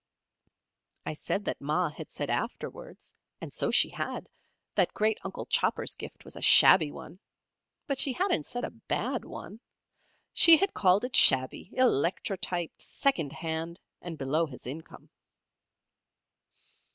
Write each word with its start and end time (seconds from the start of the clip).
]I 1.05 1.13
said 1.13 1.45
that 1.45 1.61
Ma 1.61 1.91
had 1.91 2.09
said 2.09 2.31
afterwards 2.31 3.13
(and 3.39 3.53
so 3.53 3.69
she 3.69 3.89
had), 3.89 4.25
that 4.73 4.95
great 4.95 5.19
uncle 5.23 5.45
Chopper's 5.45 5.93
gift 5.93 6.25
was 6.25 6.35
a 6.35 6.41
shabby 6.41 6.89
one; 6.91 7.19
but 7.85 7.99
she 7.99 8.13
hadn't 8.13 8.47
said 8.47 8.63
a 8.65 8.71
bad 8.71 9.23
one. 9.23 9.59
She 10.33 10.57
had 10.57 10.73
called 10.73 11.05
it 11.05 11.15
shabby, 11.15 11.69
electrotyped, 11.77 12.81
second 12.81 13.31
hand, 13.31 13.79
and 14.01 14.17
below 14.17 14.47
his 14.47 14.65
income. 14.65 15.11